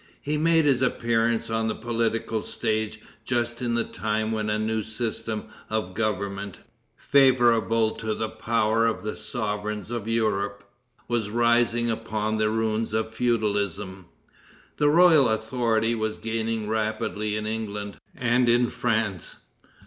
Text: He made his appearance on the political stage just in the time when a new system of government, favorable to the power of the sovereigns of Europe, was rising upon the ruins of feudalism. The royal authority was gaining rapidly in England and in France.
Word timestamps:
He 0.19 0.35
made 0.35 0.65
his 0.65 0.81
appearance 0.81 1.51
on 1.51 1.67
the 1.67 1.75
political 1.75 2.41
stage 2.41 3.01
just 3.23 3.61
in 3.61 3.75
the 3.75 3.83
time 3.83 4.31
when 4.31 4.49
a 4.49 4.57
new 4.57 4.81
system 4.81 5.43
of 5.69 5.93
government, 5.93 6.57
favorable 6.97 7.91
to 7.97 8.15
the 8.15 8.27
power 8.27 8.87
of 8.87 9.03
the 9.03 9.15
sovereigns 9.15 9.91
of 9.91 10.07
Europe, 10.07 10.63
was 11.07 11.29
rising 11.29 11.91
upon 11.91 12.37
the 12.37 12.49
ruins 12.49 12.95
of 12.95 13.13
feudalism. 13.13 14.07
The 14.77 14.89
royal 14.89 15.29
authority 15.29 15.93
was 15.93 16.17
gaining 16.17 16.67
rapidly 16.67 17.37
in 17.37 17.45
England 17.45 17.97
and 18.15 18.49
in 18.49 18.71
France. 18.71 19.35